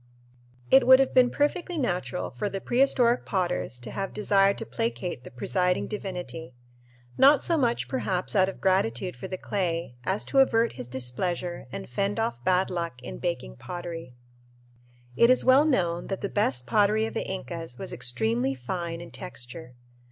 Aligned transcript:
It 0.71 0.87
would 0.87 0.97
have 0.97 1.13
been 1.13 1.29
perfectly 1.29 1.77
natural 1.77 2.31
for 2.31 2.49
the 2.49 2.59
prehistoric 2.59 3.23
potters 3.23 3.77
to 3.81 3.91
have 3.91 4.15
desired 4.15 4.57
to 4.57 4.65
placate 4.65 5.23
the 5.23 5.29
presiding 5.29 5.85
divinity, 5.85 6.55
not 7.19 7.43
so 7.43 7.55
much 7.55 7.87
perhaps 7.87 8.35
out 8.35 8.49
of 8.49 8.59
gratitude 8.59 9.15
for 9.15 9.27
the 9.27 9.37
clay 9.37 9.97
as 10.03 10.25
to 10.25 10.39
avert 10.39 10.73
his 10.73 10.87
displeasure 10.87 11.67
and 11.71 11.87
fend 11.87 12.19
off 12.19 12.43
bad 12.43 12.71
luck 12.71 12.99
in 13.03 13.19
baking 13.19 13.57
pottery. 13.57 14.15
It 15.15 15.29
is 15.29 15.45
well 15.45 15.65
known 15.65 16.07
that 16.07 16.21
the 16.21 16.29
best 16.29 16.65
pottery 16.65 17.05
of 17.05 17.13
the 17.13 17.27
Incas 17.29 17.77
was 17.77 17.93
extremely 17.93 18.55
fine 18.55 19.01
in 19.01 19.11
texture. 19.11 19.75